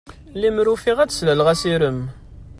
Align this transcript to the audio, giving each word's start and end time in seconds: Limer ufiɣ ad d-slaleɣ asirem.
Limer 0.41 0.67
ufiɣ 0.73 0.97
ad 0.99 1.07
d-slaleɣ 1.09 1.47
asirem. 1.53 1.99